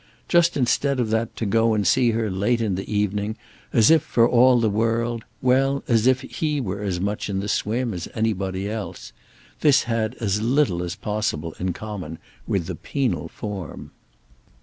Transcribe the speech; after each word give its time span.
Just 0.27 0.57
instead 0.57 0.99
of 0.99 1.11
that 1.11 1.35
to 1.35 1.45
go 1.45 1.75
and 1.75 1.85
see 1.85 2.09
her 2.09 2.31
late 2.31 2.59
in 2.59 2.73
the 2.73 2.91
evening, 2.91 3.37
as 3.71 3.91
if, 3.91 4.01
for 4.01 4.27
all 4.27 4.59
the 4.59 4.67
world—well, 4.67 5.83
as 5.87 6.07
if 6.07 6.21
he 6.21 6.59
were 6.59 6.81
as 6.81 6.99
much 6.99 7.29
in 7.29 7.39
the 7.39 7.47
swim 7.47 7.93
as 7.93 8.07
anybody 8.15 8.67
else: 8.67 9.13
this 9.59 9.83
had 9.83 10.15
as 10.15 10.41
little 10.41 10.81
as 10.81 10.95
possible 10.95 11.53
in 11.59 11.71
common 11.71 12.17
with 12.47 12.65
the 12.65 12.73
penal 12.73 13.27
form. 13.27 13.91